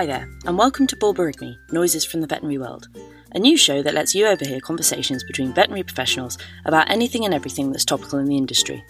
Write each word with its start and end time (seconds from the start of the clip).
Hi 0.00 0.06
there, 0.06 0.30
and 0.46 0.56
welcome 0.56 0.86
to 0.86 0.96
Borborygmi 0.96 1.58
Noises 1.72 2.06
from 2.06 2.22
the 2.22 2.26
Veterinary 2.26 2.56
World, 2.56 2.88
a 3.34 3.38
new 3.38 3.54
show 3.54 3.82
that 3.82 3.92
lets 3.92 4.14
you 4.14 4.26
overhear 4.26 4.58
conversations 4.58 5.22
between 5.24 5.52
veterinary 5.52 5.82
professionals 5.82 6.38
about 6.64 6.90
anything 6.90 7.26
and 7.26 7.34
everything 7.34 7.70
that's 7.70 7.84
topical 7.84 8.18
in 8.18 8.24
the 8.24 8.38
industry. 8.38 8.82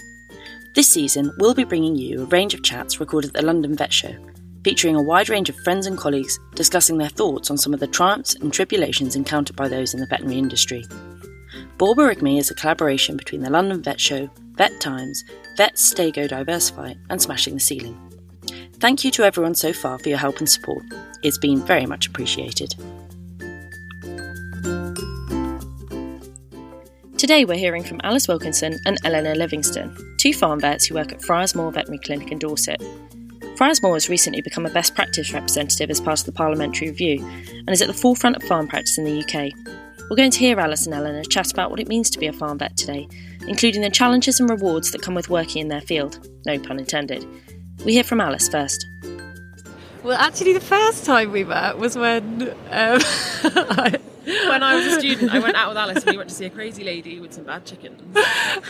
This 0.77 0.89
season, 0.89 1.33
we'll 1.39 1.53
be 1.53 1.65
bringing 1.65 1.97
you 1.97 2.23
a 2.23 2.27
range 2.27 2.55
of 2.55 2.63
chats 2.63 3.01
recorded 3.01 3.31
at 3.31 3.41
the 3.41 3.43
London 3.45 3.75
Vet 3.75 3.93
Show, 3.93 4.15
featuring 4.63 4.95
a 4.95 5.03
wide 5.03 5.29
range 5.29 5.49
of 5.49 5.57
friends 5.65 5.89
and 5.89 5.99
colleagues 5.99 6.39
discussing 6.55 6.97
their 6.97 7.09
thoughts 7.09 7.51
on 7.51 7.59
some 7.59 7.75
of 7.75 7.81
the 7.81 7.89
triumphs 7.89 8.37
and 8.37 8.53
tribulations 8.53 9.17
encountered 9.17 9.57
by 9.57 9.67
those 9.67 9.95
in 9.95 9.99
the 9.99 10.07
veterinary 10.07 10.39
industry. 10.39 10.85
Borborygmi 11.77 12.39
is 12.39 12.53
a 12.53 12.55
collaboration 12.55 13.17
between 13.17 13.43
the 13.43 13.51
London 13.51 13.83
Vet 13.83 14.01
Show, 14.01 14.31
Vet 14.53 14.81
Times, 14.81 15.25
Vet 15.57 15.77
Stay 15.77 16.13
Diversify, 16.13 16.95
and 17.09 17.21
Smashing 17.21 17.55
the 17.55 17.61
Ceiling. 17.61 18.10
Thank 18.81 19.05
you 19.05 19.11
to 19.11 19.25
everyone 19.25 19.55
so 19.55 19.75
far 19.75 19.99
for 19.99 20.09
your 20.09 20.17
help 20.17 20.39
and 20.39 20.49
support. 20.49 20.83
It's 21.23 21.37
been 21.37 21.61
very 21.61 21.85
much 21.85 22.07
appreciated. 22.07 22.75
Today 27.19 27.45
we're 27.45 27.59
hearing 27.59 27.85
from 27.85 28.01
Alice 28.05 28.27
Wilkinson 28.27 28.79
and 28.87 28.97
Eleanor 29.05 29.35
Livingston, 29.35 29.95
two 30.17 30.33
farm 30.33 30.61
vets 30.61 30.87
who 30.87 30.95
work 30.95 31.13
at 31.13 31.21
Friarsmoor 31.21 31.75
Veterinary 31.75 31.99
Clinic 31.99 32.33
in 32.33 32.39
Dorset. 32.39 32.81
Friarsmoor 33.57 33.93
has 33.93 34.09
recently 34.09 34.41
become 34.41 34.65
a 34.65 34.71
best 34.71 34.95
practice 34.95 35.35
representative 35.35 35.91
as 35.91 36.01
part 36.01 36.21
of 36.21 36.25
the 36.25 36.33
Parliamentary 36.33 36.89
Review 36.89 37.23
and 37.51 37.69
is 37.69 37.83
at 37.83 37.89
the 37.89 37.93
forefront 37.93 38.37
of 38.37 38.43
farm 38.45 38.67
practice 38.67 38.97
in 38.97 39.05
the 39.05 39.21
UK. 39.21 39.53
We're 40.09 40.17
going 40.17 40.31
to 40.31 40.39
hear 40.39 40.59
Alice 40.59 40.87
and 40.87 40.95
Eleanor 40.95 41.25
chat 41.25 41.53
about 41.53 41.71
what 41.71 41.81
it 41.81 41.89
means 41.89 42.09
to 42.11 42.19
be 42.19 42.29
a 42.29 42.33
farm 42.33 42.57
vet 42.57 42.79
today, 42.79 43.07
including 43.47 43.83
the 43.83 43.91
challenges 43.91 44.41
and 44.41 44.49
rewards 44.49 44.91
that 44.91 45.03
come 45.03 45.15
with 45.15 45.29
working 45.29 45.61
in 45.61 45.69
their 45.69 45.83
field, 45.83 46.31
no 46.47 46.59
pun 46.59 46.79
intended, 46.79 47.27
we 47.85 47.93
hear 47.93 48.05
from 48.05 48.21
Alice 48.21 48.49
first. 48.49 48.87
Well, 50.03 50.19
actually, 50.19 50.55
the 50.55 50.61
first 50.61 51.05
time 51.05 51.33
we 51.33 51.45
met 51.45 51.79
was 51.79 51.97
when. 51.97 52.55
Um, 52.71 53.01
when 54.25 54.63
I 54.63 54.77
was 54.77 54.87
a 54.87 54.99
student, 54.99 55.33
I 55.33 55.39
went 55.39 55.57
out 55.57 55.69
with 55.69 55.77
Alice 55.77 56.05
and 56.05 56.13
we 56.13 56.17
went 56.17 56.31
to 56.31 56.35
see 56.35 56.47
a 56.47 56.51
crazy 56.51 56.85
lady 56.85 57.21
with 57.21 57.33
some 57.33 57.45
bad 57.45 57.65
chickens. 57.67 58.01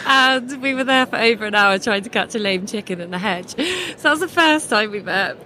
And 0.07 0.61
we 0.63 0.75
were 0.75 0.85
there 0.85 1.07
for 1.07 1.17
over 1.17 1.45
an 1.47 1.55
hour 1.55 1.79
trying 1.79 2.03
to 2.03 2.09
catch 2.09 2.35
a 2.35 2.39
lame 2.39 2.67
chicken 2.67 3.01
in 3.01 3.11
the 3.11 3.19
hedge. 3.19 3.51
So 3.51 4.03
that 4.03 4.11
was 4.11 4.21
the 4.21 4.29
first 4.29 4.71
time 4.71 4.91
we 4.91 5.01
met. 5.01 5.37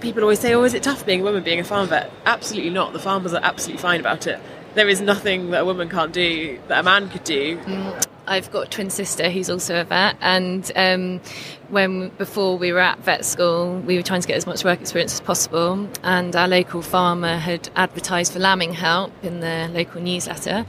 People 0.00 0.22
always 0.22 0.38
say, 0.38 0.54
Oh, 0.54 0.62
is 0.62 0.74
it 0.74 0.82
tough 0.82 1.04
being 1.04 1.20
a 1.20 1.24
woman 1.24 1.42
being 1.42 1.60
a 1.60 1.64
farm 1.64 1.88
vet? 1.88 2.10
Absolutely 2.24 2.70
not. 2.70 2.92
The 2.92 3.00
farmers 3.00 3.32
are 3.32 3.40
absolutely 3.42 3.82
fine 3.82 4.00
about 4.00 4.26
it. 4.26 4.40
There 4.78 4.88
is 4.88 5.00
nothing 5.00 5.50
that 5.50 5.62
a 5.62 5.64
woman 5.64 5.88
can't 5.88 6.12
do 6.12 6.56
that 6.68 6.78
a 6.78 6.82
man 6.84 7.08
could 7.08 7.24
do. 7.24 7.58
Mm. 7.58 8.06
I've 8.28 8.48
got 8.52 8.68
a 8.68 8.70
twin 8.70 8.90
sister 8.90 9.28
who's 9.28 9.50
also 9.50 9.80
a 9.80 9.82
vet, 9.82 10.16
and 10.20 10.70
um, 10.76 11.20
when 11.68 12.10
before 12.10 12.56
we 12.56 12.70
were 12.70 12.78
at 12.78 13.00
vet 13.00 13.24
school, 13.24 13.80
we 13.80 13.96
were 13.96 14.04
trying 14.04 14.20
to 14.20 14.28
get 14.28 14.36
as 14.36 14.46
much 14.46 14.62
work 14.62 14.80
experience 14.80 15.14
as 15.14 15.20
possible. 15.20 15.88
And 16.04 16.36
our 16.36 16.46
local 16.46 16.80
farmer 16.80 17.38
had 17.38 17.68
advertised 17.74 18.32
for 18.34 18.38
lambing 18.38 18.72
help 18.72 19.10
in 19.24 19.40
the 19.40 19.68
local 19.74 20.00
newsletter. 20.00 20.64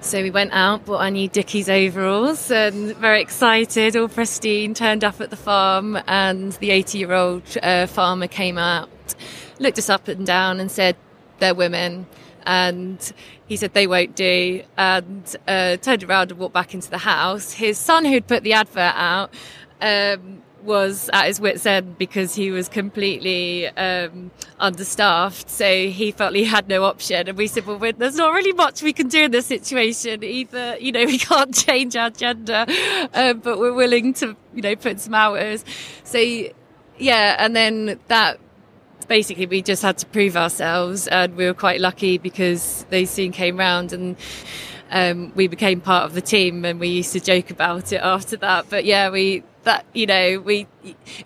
So 0.00 0.20
we 0.20 0.32
went 0.32 0.52
out, 0.52 0.84
bought 0.86 1.02
our 1.02 1.10
new 1.12 1.28
Dickies 1.28 1.68
overalls, 1.68 2.50
and 2.50 2.96
very 2.96 3.20
excited, 3.20 3.94
all 3.94 4.08
pristine, 4.08 4.74
turned 4.74 5.04
up 5.04 5.20
at 5.20 5.30
the 5.30 5.36
farm, 5.36 5.96
and 6.08 6.50
the 6.54 6.72
80 6.72 6.98
year 6.98 7.12
old 7.12 7.44
uh, 7.62 7.86
farmer 7.86 8.26
came 8.26 8.58
out, 8.58 8.90
looked 9.60 9.78
us 9.78 9.88
up 9.88 10.08
and 10.08 10.26
down, 10.26 10.58
and 10.58 10.72
said, 10.72 10.96
They're 11.38 11.54
women 11.54 12.08
and 12.46 13.12
he 13.46 13.56
said 13.56 13.74
they 13.74 13.86
won't 13.86 14.16
do. 14.16 14.62
And 14.76 15.36
uh, 15.46 15.76
turned 15.76 16.04
around 16.04 16.30
and 16.30 16.40
walked 16.40 16.54
back 16.54 16.74
into 16.74 16.90
the 16.90 16.98
house. 16.98 17.52
His 17.52 17.78
son 17.78 18.04
who'd 18.04 18.26
put 18.26 18.42
the 18.42 18.52
advert 18.52 18.94
out 18.94 19.34
um, 19.80 20.42
was 20.62 21.10
at 21.12 21.26
his 21.26 21.40
wits 21.40 21.66
end 21.66 21.98
because 21.98 22.34
he 22.34 22.50
was 22.50 22.68
completely 22.68 23.68
um, 23.68 24.30
understaffed. 24.58 25.50
So 25.50 25.88
he 25.88 26.10
felt 26.10 26.34
he 26.34 26.44
had 26.44 26.68
no 26.68 26.84
option. 26.84 27.28
And 27.28 27.36
we 27.36 27.46
said 27.46 27.66
well 27.66 27.78
there's 27.78 28.16
not 28.16 28.32
really 28.32 28.52
much 28.52 28.82
we 28.82 28.92
can 28.92 29.08
do 29.08 29.24
in 29.24 29.30
this 29.30 29.46
situation 29.46 30.24
either. 30.24 30.76
You 30.78 30.92
know 30.92 31.04
we 31.06 31.18
can't 31.18 31.54
change 31.54 31.96
our 31.96 32.10
gender 32.10 32.66
um, 33.12 33.40
but 33.40 33.58
we're 33.58 33.74
willing 33.74 34.14
to 34.14 34.36
you 34.54 34.62
know 34.62 34.74
put 34.74 35.00
some 35.00 35.14
hours. 35.14 35.64
So 36.04 36.18
yeah. 36.18 37.36
And 37.38 37.54
then 37.54 38.00
that 38.08 38.38
basically 39.04 39.46
we 39.46 39.62
just 39.62 39.82
had 39.82 39.98
to 39.98 40.06
prove 40.06 40.36
ourselves 40.36 41.06
and 41.08 41.36
we 41.36 41.46
were 41.46 41.54
quite 41.54 41.80
lucky 41.80 42.18
because 42.18 42.86
they 42.90 43.04
soon 43.04 43.32
came 43.32 43.56
round 43.56 43.92
and 43.92 44.16
um, 44.90 45.32
we 45.34 45.48
became 45.48 45.80
part 45.80 46.04
of 46.04 46.14
the 46.14 46.20
team 46.20 46.64
and 46.64 46.78
we 46.78 46.88
used 46.88 47.12
to 47.12 47.20
joke 47.20 47.50
about 47.50 47.92
it 47.92 48.00
after 48.02 48.36
that. 48.38 48.66
But 48.68 48.84
yeah 48.84 49.10
we 49.10 49.42
that 49.64 49.84
you 49.92 50.06
know 50.06 50.38
we 50.40 50.66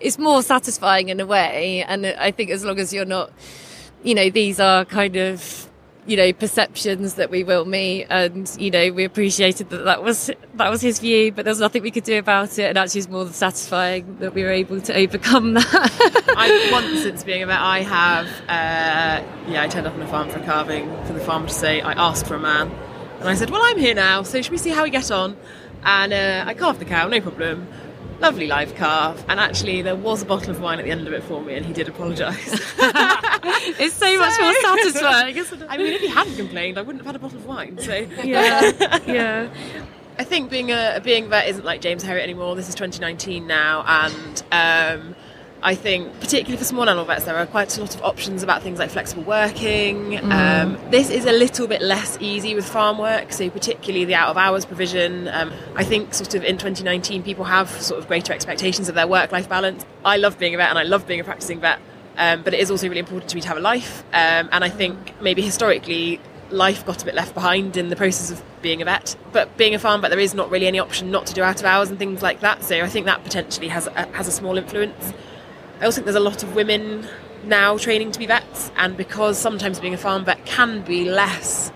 it's 0.01 0.19
more 0.19 0.43
satisfying 0.43 1.09
in 1.09 1.21
a 1.21 1.27
way 1.27 1.85
and 1.87 2.07
i 2.07 2.31
think 2.31 2.51
as 2.51 2.65
long 2.65 2.79
as 2.79 2.93
you're 2.93 3.05
not 3.05 3.31
you 4.03 4.15
know 4.15 4.31
these 4.31 4.59
are 4.59 4.85
kind 4.85 5.17
of 5.17 5.68
you 6.09 6.17
know 6.17 6.33
perceptions 6.33 7.15
that 7.15 7.31
we 7.31 7.45
will 7.45 7.67
meet 7.67 8.07
and 8.09 8.51
you 8.59 8.71
know 8.71 8.91
we 8.91 9.05
appreciated 9.05 9.69
that 9.69 9.85
that 9.85 10.03
was 10.03 10.31
that 10.55 10.71
was 10.71 10.81
his 10.81 10.99
view 10.99 11.31
but 11.31 11.45
there's 11.45 11.61
nothing 11.61 11.83
we 11.83 11.91
could 11.91 12.03
do 12.03 12.19
about 12.19 12.59
it 12.59 12.65
and 12.65 12.79
actually 12.79 13.01
it's 13.01 13.11
more 13.11 13.25
than 13.25 13.35
satisfying 13.35 14.17
that 14.19 14.33
we 14.33 14.43
were 14.43 14.51
able 14.51 14.81
to 14.81 14.97
overcome 14.97 15.53
that. 15.53 15.67
I 16.35 16.71
once 16.73 17.03
since 17.03 17.23
being 17.25 17.43
a 17.43 17.47
vet 17.47 17.61
I 17.61 17.83
have 17.83 18.27
uh, 18.49 19.51
yeah 19.51 19.63
I 19.63 19.69
turned 19.69 19.87
up 19.87 19.95
on 19.95 20.01
a 20.01 20.09
farm 20.09 20.31
for 20.31 20.39
a 20.39 20.45
calving 20.45 20.89
for 21.05 21.13
the 21.13 21.21
farmer 21.21 21.47
to 21.47 21.55
say 21.55 21.83
I 21.83 21.93
asked 21.93 22.27
for 22.27 22.35
a 22.35 22.41
man 22.41 22.71
and 23.21 23.29
I 23.29 23.35
said 23.35 23.51
well 23.51 23.61
I'm 23.63 23.79
here 23.79 23.95
now 23.95 24.23
so 24.23 24.41
should 24.41 24.53
we 24.53 24.59
see 24.59 24.71
how 24.71 24.85
we 24.85 24.91
get 24.91 25.11
on? 25.11 25.37
And 25.85 26.13
uh, 26.13 26.45
I 26.47 26.55
calved 26.55 26.81
the 26.81 26.87
cow 26.87 27.07
no 27.07 27.21
problem 27.21 27.69
lovely 28.21 28.47
live 28.47 28.75
calf. 28.75 29.25
And 29.29 29.41
actually, 29.41 29.83
there 29.83 29.97
was 29.97 30.23
a 30.23 30.27
bottle 30.27 30.51
of 30.51 30.61
wine 30.61 30.79
at 30.79 30.85
the 30.85 30.91
end 30.91 31.07
of 31.07 31.13
it 31.13 31.23
for 31.23 31.41
me, 31.43 31.55
and 31.55 31.65
he 31.65 31.73
did 31.73 31.89
apologise. 31.89 32.37
it's 32.79 33.95
so, 33.95 34.07
so, 34.07 34.19
much 34.19 34.41
more 34.41 34.55
satisfying, 34.55 35.37
isn't 35.37 35.63
it? 35.63 35.67
I 35.71 35.77
mean, 35.77 35.93
if 35.93 36.01
he 36.01 36.09
hadn't 36.09 36.37
complained, 36.37 36.79
I 36.79 36.83
wouldn't 36.83 37.05
have 37.05 37.07
had 37.07 37.17
a 37.17 37.19
bottle 37.19 37.39
of 37.39 37.47
wine. 37.47 37.79
So 37.79 37.95
yeah, 38.23 38.99
yeah. 39.07 39.49
I 40.19 40.25
think 40.25 40.51
being 40.51 40.71
a 40.71 41.01
being 41.03 41.29
vet 41.29 41.49
isn't 41.49 41.65
like 41.65 41.81
James 41.81 42.03
Herriot 42.05 42.23
anymore. 42.23 42.57
This 42.57 42.69
is 42.69 42.75
2019 42.75 43.47
now, 43.47 43.85
and. 43.87 44.43
Um, 44.53 45.17
I 45.63 45.75
think, 45.75 46.21
particularly 46.21 46.57
for 46.57 46.65
small 46.65 46.89
animal 46.89 47.05
vets, 47.05 47.25
there 47.25 47.37
are 47.37 47.47
quite 47.47 47.77
a 47.77 47.81
lot 47.81 47.95
of 47.95 48.03
options 48.03 48.43
about 48.43 48.63
things 48.63 48.79
like 48.79 48.91
flexible 48.91 49.25
working. 49.25 50.13
Mm. 50.13 50.33
Um, 50.33 50.91
this 50.91 51.11
is 51.11 51.27
a 51.27 51.33
little 51.33 51.67
bit 51.67 51.83
less 51.83 52.17
easy 52.21 52.55
with 52.55 52.65
farm 52.67 52.99
work, 52.99 53.33
so 53.33 53.51
particularly 53.51 54.05
the 54.05 54.15
out 54.15 54.29
of 54.29 54.37
hours 54.37 54.65
provision. 54.65 55.27
Um, 55.29 55.53
I 55.75 55.83
think, 55.83 56.15
sort 56.15 56.35
of 56.35 56.45
in 56.45 56.59
2019, 56.59 57.25
people 57.25 57.45
have 57.45 57.71
sort 57.83 57.99
of 57.99 58.07
greater 58.07 58.33
expectations 58.33 58.89
of 58.89 58.95
their 58.95 59.09
work 59.09 59.33
life 59.33 59.49
balance. 59.49 59.85
I 60.05 60.17
love 60.17 60.39
being 60.39 60.55
a 60.55 60.59
vet 60.59 60.71
and 60.71 60.79
I 60.79 60.85
love 60.85 61.07
being 61.07 61.21
a 61.21 61.25
practicing 61.25 61.61
vet, 61.61 61.81
um, 62.17 62.43
but 62.43 62.55
it 62.55 62.61
is 62.61 62.71
also 62.71 62.89
really 62.89 63.01
important 63.01 63.29
to 63.31 63.35
me 63.35 63.41
to 63.43 63.49
have 63.49 63.57
a 63.57 63.61
life. 63.61 64.05
Um, 64.13 64.49
and 64.53 64.63
I 64.63 64.69
think 64.69 65.21
maybe 65.21 65.43
historically, 65.43 66.21
life 66.51 66.87
got 66.87 67.03
a 67.03 67.05
bit 67.05 67.15
left 67.15 67.35
behind 67.35 67.77
in 67.77 67.89
the 67.89 67.97
process 67.97 68.31
of 68.31 68.43
being 68.63 68.81
a 68.81 68.85
vet. 68.85 69.17
But 69.33 69.57
being 69.57 69.75
a 69.75 69.79
farm 69.79 70.03
vet, 70.03 70.11
there 70.11 70.21
is 70.21 70.35
not 70.35 70.51
really 70.51 70.69
any 70.69 70.79
option 70.79 71.11
not 71.11 71.27
to 71.27 71.35
do 71.35 71.43
out 71.43 71.59
of 71.59 71.67
hours 71.67 71.91
and 71.91 71.99
things 71.99 72.23
like 72.23 72.41
that. 72.41 72.63
So 72.63 72.81
I 72.81 72.89
think 72.89 73.07
that 73.07 73.25
potentially 73.25 73.69
has 73.69 73.89
a, 73.89 74.07
has 74.13 74.29
a 74.29 74.33
small 74.33 74.57
influence. 74.57 75.13
I 75.81 75.85
also 75.85 75.97
think 75.97 76.07
there's 76.07 76.17
a 76.17 76.21
lot 76.21 76.43
of 76.43 76.55
women 76.55 77.07
now 77.45 77.79
training 77.79 78.13
to 78.13 78.19
be 78.19 78.27
vets, 78.27 78.71
and 78.77 78.97
because 78.97 79.39
sometimes 79.39 79.79
being 79.81 79.95
a 79.95 79.99
farm 79.99 80.25
vet 80.25 80.45
can 80.45 80.83
be 80.83 81.09
less 81.09 81.73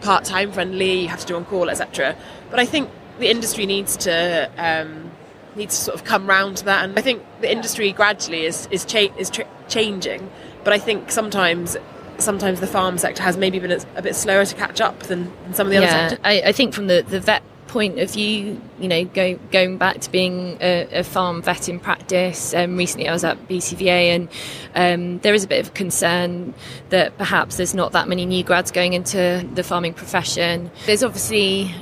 part 0.00 0.24
time 0.24 0.52
friendly, 0.52 1.02
you 1.02 1.08
have 1.08 1.20
to 1.20 1.26
do 1.26 1.36
on 1.36 1.44
call, 1.44 1.70
etc. 1.70 2.16
But 2.50 2.60
I 2.60 2.66
think 2.66 2.90
the 3.18 3.28
industry 3.28 3.66
needs 3.66 3.96
to 3.98 4.50
um, 4.58 5.10
needs 5.56 5.76
to 5.78 5.84
sort 5.84 5.94
of 5.94 6.04
come 6.04 6.26
round 6.26 6.58
to 6.58 6.64
that, 6.66 6.84
and 6.84 6.98
I 6.98 7.02
think 7.02 7.22
the 7.40 7.50
industry 7.50 7.92
gradually 7.92 8.44
is 8.44 8.68
is, 8.70 8.84
cha- 8.84 9.12
is 9.16 9.30
tr- 9.30 9.42
changing. 9.68 10.30
But 10.64 10.72
I 10.72 10.78
think 10.78 11.10
sometimes 11.10 11.76
sometimes 12.18 12.60
the 12.60 12.66
farm 12.66 12.98
sector 12.98 13.22
has 13.22 13.36
maybe 13.36 13.58
been 13.58 13.72
a, 13.72 13.80
a 13.96 14.02
bit 14.02 14.14
slower 14.14 14.44
to 14.44 14.54
catch 14.54 14.80
up 14.80 14.98
than, 15.04 15.32
than 15.44 15.54
some 15.54 15.66
of 15.68 15.70
the 15.70 15.80
yeah, 15.80 15.84
other 15.84 16.08
sectors. 16.08 16.18
I, 16.24 16.48
I 16.48 16.52
think 16.52 16.74
from 16.74 16.88
the, 16.88 17.04
the 17.08 17.20
vet 17.20 17.42
point 17.68 17.98
of 17.98 18.10
view, 18.10 18.60
you 18.80 18.88
know, 18.88 19.04
go, 19.04 19.38
going 19.52 19.78
back 19.78 20.00
to 20.00 20.10
being 20.10 20.58
a, 20.60 21.00
a 21.00 21.04
farm 21.04 21.42
vet 21.42 21.68
in 21.68 21.78
practice, 21.78 22.54
um, 22.54 22.76
recently 22.76 23.08
I 23.08 23.12
was 23.12 23.24
at 23.24 23.46
BCVA 23.46 24.16
and 24.16 24.28
um, 24.74 25.18
there 25.20 25.34
is 25.34 25.44
a 25.44 25.46
bit 25.46 25.64
of 25.64 25.74
concern 25.74 26.54
that 26.88 27.16
perhaps 27.18 27.58
there's 27.58 27.74
not 27.74 27.92
that 27.92 28.08
many 28.08 28.26
new 28.26 28.42
grads 28.42 28.70
going 28.70 28.94
into 28.94 29.46
the 29.54 29.62
farming 29.62 29.94
profession. 29.94 30.70
There's 30.86 31.04
obviously, 31.04 31.74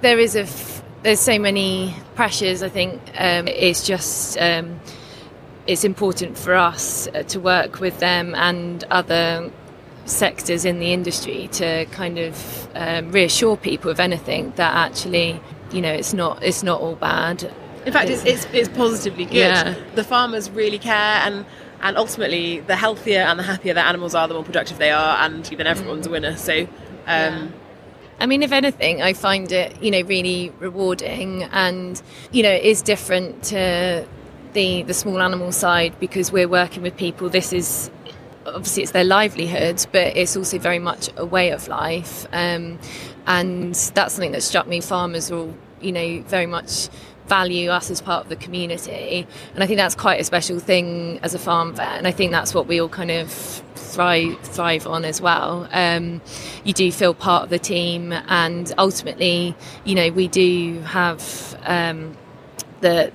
there 0.00 0.18
is 0.18 0.36
a, 0.36 0.42
f- 0.42 0.82
there's 1.02 1.20
so 1.20 1.38
many 1.38 1.94
pressures, 2.14 2.62
I 2.62 2.68
think 2.68 3.02
um, 3.18 3.48
it's 3.48 3.86
just, 3.86 4.38
um, 4.38 4.80
it's 5.66 5.84
important 5.84 6.38
for 6.38 6.54
us 6.54 7.08
to 7.28 7.40
work 7.40 7.80
with 7.80 7.98
them 7.98 8.34
and 8.34 8.84
other 8.84 9.50
sectors 10.04 10.64
in 10.64 10.78
the 10.78 10.92
industry 10.92 11.48
to 11.52 11.86
kind 11.86 12.18
of 12.18 12.68
um, 12.74 13.10
reassure 13.12 13.56
people, 13.56 13.90
if 13.90 14.00
anything, 14.00 14.52
that 14.56 14.74
actually, 14.74 15.40
you 15.72 15.80
know, 15.80 15.92
it's 15.92 16.12
not 16.12 16.42
it's 16.42 16.62
not 16.62 16.80
all 16.80 16.96
bad. 16.96 17.50
In 17.86 17.92
fact, 17.92 18.08
it's, 18.08 18.24
it's, 18.24 18.46
it's 18.52 18.68
positively 18.68 19.26
good. 19.26 19.36
Yeah. 19.36 19.74
The 19.94 20.04
farmers 20.04 20.50
really 20.50 20.78
care, 20.78 21.20
and 21.24 21.44
and 21.82 21.96
ultimately, 21.96 22.60
the 22.60 22.76
healthier 22.76 23.20
and 23.20 23.38
the 23.38 23.42
happier 23.42 23.74
their 23.74 23.84
animals 23.84 24.14
are, 24.14 24.26
the 24.26 24.34
more 24.34 24.44
productive 24.44 24.78
they 24.78 24.90
are, 24.90 25.18
and 25.18 25.44
then 25.44 25.66
everyone's 25.66 26.06
a 26.06 26.10
winner. 26.10 26.36
So. 26.36 26.60
Um, 26.62 26.68
yeah. 27.06 27.48
I 28.20 28.26
mean, 28.26 28.44
if 28.44 28.52
anything, 28.52 29.02
I 29.02 29.12
find 29.12 29.50
it, 29.50 29.82
you 29.82 29.90
know, 29.90 30.00
really 30.02 30.52
rewarding, 30.60 31.42
and 31.44 32.00
you 32.30 32.44
know, 32.44 32.50
it 32.50 32.62
is 32.62 32.80
different 32.80 33.42
to 33.44 34.06
the 34.52 34.82
the 34.84 34.94
small 34.94 35.20
animal 35.20 35.52
side 35.52 35.98
because 35.98 36.30
we're 36.32 36.48
working 36.48 36.82
with 36.82 36.96
people. 36.96 37.28
This 37.28 37.52
is 37.52 37.90
obviously 38.46 38.82
it's 38.82 38.92
their 38.92 39.04
livelihood, 39.04 39.84
but 39.92 40.16
it's 40.16 40.36
also 40.36 40.58
very 40.58 40.78
much 40.78 41.10
a 41.16 41.24
way 41.24 41.50
of 41.50 41.68
life. 41.68 42.26
Um, 42.32 42.78
and 43.26 43.74
that's 43.74 44.14
something 44.14 44.32
that 44.32 44.42
struck 44.42 44.66
me. 44.66 44.80
Farmers 44.80 45.30
will, 45.30 45.54
you 45.80 45.92
know, 45.92 46.22
very 46.22 46.46
much 46.46 46.88
value 47.26 47.70
us 47.70 47.90
as 47.90 48.00
part 48.02 48.22
of 48.22 48.28
the 48.28 48.36
community. 48.36 49.26
And 49.54 49.62
I 49.62 49.66
think 49.66 49.78
that's 49.78 49.94
quite 49.94 50.20
a 50.20 50.24
special 50.24 50.58
thing 50.58 51.20
as 51.22 51.34
a 51.34 51.38
farm 51.38 51.74
vet. 51.74 51.96
And 51.98 52.06
I 52.06 52.10
think 52.10 52.32
that's 52.32 52.54
what 52.54 52.66
we 52.66 52.80
all 52.80 52.88
kind 52.88 53.10
of 53.10 53.30
thrive 53.30 54.38
thrive 54.40 54.86
on 54.86 55.04
as 55.04 55.20
well. 55.20 55.68
Um, 55.72 56.20
you 56.64 56.72
do 56.72 56.90
feel 56.92 57.14
part 57.14 57.44
of 57.44 57.50
the 57.50 57.58
team, 57.58 58.12
and 58.12 58.72
ultimately, 58.76 59.56
you 59.84 59.94
know, 59.94 60.10
we 60.10 60.28
do 60.28 60.80
have 60.80 61.58
um, 61.64 62.16
the 62.80 63.12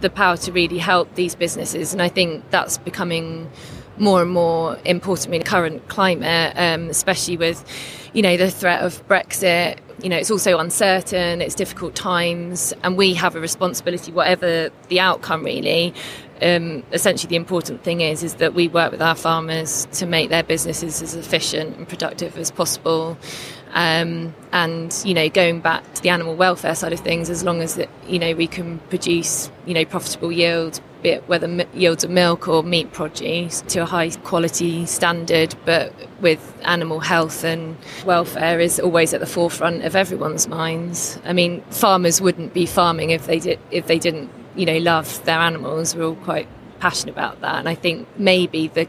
the 0.00 0.10
power 0.10 0.36
to 0.36 0.52
really 0.52 0.78
help 0.78 1.14
these 1.14 1.34
businesses. 1.34 1.92
And 1.92 2.02
I 2.02 2.08
think 2.08 2.50
that's 2.50 2.78
becoming 2.78 3.50
more 3.98 4.22
and 4.22 4.30
more 4.30 4.78
important 4.84 5.34
in 5.34 5.40
the 5.40 5.44
current 5.44 5.86
climate, 5.88 6.54
um, 6.56 6.88
especially 6.88 7.36
with, 7.36 7.64
you 8.12 8.22
know, 8.22 8.36
the 8.36 8.50
threat 8.50 8.82
of 8.82 9.06
Brexit. 9.08 9.78
You 10.02 10.08
know, 10.08 10.16
it's 10.16 10.30
also 10.30 10.58
uncertain, 10.58 11.40
it's 11.40 11.54
difficult 11.54 11.94
times, 11.94 12.74
and 12.82 12.96
we 12.96 13.14
have 13.14 13.36
a 13.36 13.40
responsibility, 13.40 14.10
whatever 14.10 14.70
the 14.88 15.00
outcome 15.00 15.44
really. 15.44 15.94
Um, 16.40 16.82
essentially, 16.90 17.28
the 17.28 17.36
important 17.36 17.84
thing 17.84 18.00
is 18.00 18.24
is 18.24 18.34
that 18.34 18.52
we 18.52 18.66
work 18.66 18.90
with 18.90 19.00
our 19.00 19.14
farmers 19.14 19.86
to 19.92 20.06
make 20.06 20.28
their 20.28 20.42
businesses 20.42 21.00
as 21.00 21.14
efficient 21.14 21.76
and 21.76 21.88
productive 21.88 22.36
as 22.36 22.50
possible. 22.50 23.16
Um, 23.74 24.34
and 24.52 24.94
you 25.04 25.14
know, 25.14 25.28
going 25.28 25.60
back 25.60 25.94
to 25.94 26.02
the 26.02 26.08
animal 26.08 26.34
welfare 26.34 26.74
side 26.74 26.92
of 26.92 27.00
things, 27.00 27.30
as 27.30 27.44
long 27.44 27.62
as 27.62 27.80
you 28.08 28.18
know 28.18 28.34
we 28.34 28.48
can 28.48 28.78
produce 28.90 29.50
you 29.66 29.74
know 29.74 29.84
profitable 29.84 30.32
yield, 30.32 30.80
be 31.02 31.10
it 31.10 31.28
whether 31.28 31.66
yields 31.74 32.04
of 32.04 32.10
milk 32.10 32.48
or 32.48 32.62
meat 32.62 32.92
produce 32.92 33.62
to 33.62 33.80
a 33.80 33.84
high 33.84 34.10
quality 34.10 34.86
standard, 34.86 35.54
but 35.64 35.92
with 36.20 36.40
animal 36.62 37.00
health 37.00 37.44
and 37.44 37.76
welfare 38.04 38.60
is 38.60 38.78
always 38.78 39.12
at 39.12 39.20
the 39.20 39.26
forefront 39.26 39.84
of 39.84 39.96
everyone's 39.96 40.46
minds. 40.48 41.18
I 41.24 41.32
mean, 41.32 41.62
farmers 41.70 42.20
wouldn't 42.20 42.54
be 42.54 42.66
farming 42.66 43.10
if 43.10 43.26
they 43.26 43.38
did 43.38 43.58
if 43.70 43.86
they 43.86 43.98
didn't 43.98 44.30
you 44.54 44.66
know 44.66 44.78
love 44.78 45.24
their 45.24 45.38
animals. 45.38 45.94
We're 45.94 46.04
all 46.04 46.14
quite 46.16 46.48
passionate 46.80 47.12
about 47.12 47.40
that, 47.40 47.56
and 47.56 47.68
I 47.68 47.74
think 47.74 48.06
maybe 48.16 48.68
the 48.68 48.88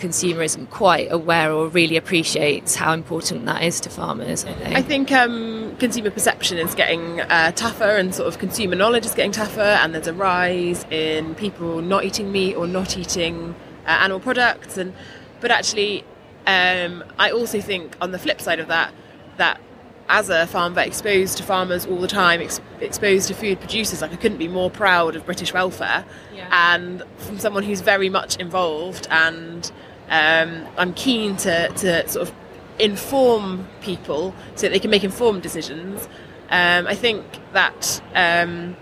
consumer 0.00 0.42
isn't 0.42 0.70
quite 0.70 1.12
aware 1.12 1.52
or 1.52 1.68
really 1.68 1.96
appreciates 1.96 2.74
how 2.74 2.92
important 2.94 3.44
that 3.44 3.62
is 3.62 3.80
to 3.80 3.90
farmers. 3.90 4.44
I 4.44 4.52
think, 4.54 4.76
I 4.76 4.82
think 4.82 5.12
um, 5.12 5.59
consumer 5.80 6.10
perception 6.10 6.58
is 6.58 6.74
getting 6.74 7.20
uh, 7.22 7.50
tougher 7.52 7.96
and 7.96 8.14
sort 8.14 8.28
of 8.28 8.38
consumer 8.38 8.76
knowledge 8.76 9.04
is 9.04 9.14
getting 9.14 9.32
tougher, 9.32 9.60
and 9.60 9.94
there's 9.94 10.06
a 10.06 10.14
rise 10.14 10.84
in 10.90 11.34
people 11.34 11.80
not 11.80 12.04
eating 12.04 12.30
meat 12.30 12.54
or 12.54 12.66
not 12.66 12.96
eating 12.96 13.54
uh, 13.86 13.90
animal 13.90 14.20
products. 14.20 14.76
And 14.76 14.94
but 15.40 15.50
actually, 15.50 16.04
um, 16.46 17.02
I 17.18 17.32
also 17.32 17.60
think 17.60 17.96
on 18.00 18.12
the 18.12 18.18
flip 18.18 18.40
side 18.40 18.60
of 18.60 18.68
that, 18.68 18.92
that 19.38 19.60
as 20.08 20.28
a 20.28 20.46
farm 20.46 20.74
vet 20.74 20.86
exposed 20.86 21.38
to 21.38 21.42
farmers 21.42 21.86
all 21.86 21.98
the 21.98 22.08
time, 22.08 22.40
ex- 22.40 22.60
exposed 22.80 23.28
to 23.28 23.34
food 23.34 23.58
producers, 23.60 24.02
like 24.02 24.12
I 24.12 24.16
couldn't 24.16 24.38
be 24.38 24.48
more 24.48 24.70
proud 24.70 25.16
of 25.16 25.24
British 25.24 25.54
welfare. 25.54 26.04
Yeah. 26.34 26.48
And 26.50 27.02
from 27.16 27.38
someone 27.38 27.62
who's 27.62 27.80
very 27.80 28.08
much 28.08 28.36
involved 28.36 29.06
and 29.10 29.70
um, 30.10 30.66
I'm 30.76 30.92
keen 30.94 31.36
to, 31.38 31.68
to 31.68 32.08
sort 32.08 32.28
of 32.28 32.34
inform 32.82 33.66
people 33.80 34.34
so 34.54 34.62
that 34.62 34.72
they 34.72 34.78
can 34.78 34.90
make 34.90 35.04
informed 35.04 35.42
decisions. 35.42 36.08
Um, 36.50 36.86
I 36.86 36.94
think 36.94 37.24
that, 37.52 38.02
um, 38.14 38.76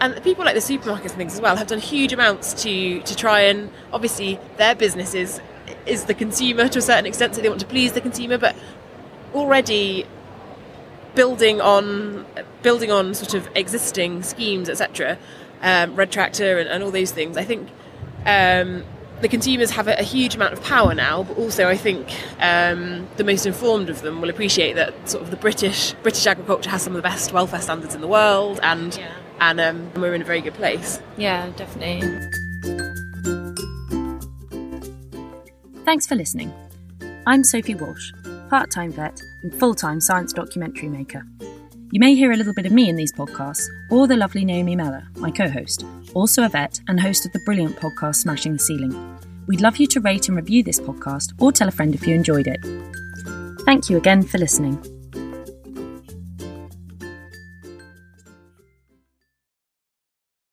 and 0.00 0.22
people 0.24 0.44
like 0.44 0.54
the 0.54 0.60
supermarkets 0.60 1.10
and 1.10 1.12
things 1.12 1.34
as 1.34 1.40
well 1.40 1.56
have 1.56 1.68
done 1.68 1.78
huge 1.78 2.12
amounts 2.12 2.52
to 2.64 3.00
to 3.00 3.16
try 3.16 3.40
and 3.42 3.70
obviously 3.92 4.40
their 4.56 4.74
businesses 4.74 5.40
is, 5.86 6.04
the 6.04 6.14
consumer 6.14 6.68
to 6.68 6.78
a 6.78 6.82
certain 6.82 7.06
extent, 7.06 7.34
so 7.34 7.40
they 7.40 7.48
want 7.48 7.60
to 7.60 7.66
please 7.66 7.92
the 7.92 8.00
consumer, 8.00 8.38
but 8.38 8.56
already 9.32 10.06
building 11.14 11.60
on 11.60 12.26
building 12.62 12.90
on 12.90 13.14
sort 13.14 13.34
of 13.34 13.48
existing 13.54 14.22
schemes, 14.22 14.68
etc. 14.68 15.18
Um, 15.62 15.94
Red 15.94 16.10
Tractor 16.10 16.58
and, 16.58 16.68
and, 16.68 16.82
all 16.82 16.90
those 16.90 17.12
things. 17.12 17.36
I 17.36 17.44
think 17.44 17.70
um, 18.26 18.84
the 19.24 19.28
consumers 19.28 19.70
have 19.70 19.88
a, 19.88 19.98
a, 19.98 20.02
huge 20.02 20.34
amount 20.34 20.52
of 20.52 20.62
power 20.62 20.94
now, 20.94 21.22
but 21.22 21.38
also 21.38 21.66
I 21.66 21.78
think 21.78 22.06
um, 22.40 23.08
the 23.16 23.24
most 23.24 23.46
informed 23.46 23.88
of 23.88 24.02
them 24.02 24.20
will 24.20 24.28
appreciate 24.28 24.74
that 24.74 25.08
sort 25.08 25.24
of 25.24 25.30
the 25.30 25.36
British 25.38 25.94
British 26.02 26.26
agriculture 26.26 26.68
has 26.68 26.82
some 26.82 26.92
of 26.92 26.98
the 26.98 27.08
best 27.08 27.32
welfare 27.32 27.62
standards 27.62 27.94
in 27.94 28.02
the 28.02 28.06
world, 28.06 28.60
and 28.62 28.94
yeah. 28.94 29.14
and 29.40 29.58
um, 29.60 29.90
we're 29.94 30.12
in 30.12 30.20
a 30.20 30.26
very 30.26 30.42
good 30.42 30.52
place. 30.52 31.00
Yeah, 31.16 31.50
definitely. 31.56 32.02
Thanks 35.86 36.06
for 36.06 36.16
listening. 36.16 36.52
I'm 37.26 37.44
Sophie 37.44 37.76
Walsh, 37.76 38.12
part-time 38.50 38.92
vet 38.92 39.18
and 39.42 39.54
full-time 39.54 40.02
science 40.02 40.34
documentary 40.34 40.90
maker. 40.90 41.24
You 41.94 42.00
may 42.00 42.14
hear 42.14 42.32
a 42.32 42.36
little 42.36 42.52
bit 42.52 42.66
of 42.66 42.72
me 42.72 42.88
in 42.88 42.96
these 42.96 43.12
podcasts, 43.12 43.62
or 43.88 44.06
the 44.06 44.16
lovely 44.16 44.44
Naomi 44.44 44.74
Meller, 44.74 45.04
my 45.16 45.30
co 45.30 45.48
host, 45.48 45.84
also 46.12 46.42
a 46.42 46.48
vet 46.48 46.80
and 46.88 46.98
host 46.98 47.24
of 47.24 47.32
the 47.32 47.38
brilliant 47.46 47.76
podcast 47.76 48.16
Smashing 48.16 48.54
the 48.54 48.58
Ceiling. 48.58 49.13
We'd 49.46 49.60
love 49.60 49.76
you 49.76 49.86
to 49.88 50.00
rate 50.00 50.28
and 50.28 50.36
review 50.36 50.62
this 50.62 50.80
podcast 50.80 51.32
or 51.40 51.52
tell 51.52 51.68
a 51.68 51.72
friend 51.72 51.94
if 51.94 52.06
you 52.06 52.14
enjoyed 52.14 52.46
it. 52.46 52.64
Thank 53.64 53.90
you 53.90 53.96
again 53.96 54.22
for 54.22 54.38
listening. 54.38 54.93